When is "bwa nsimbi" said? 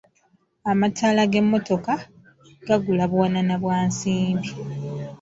3.61-4.49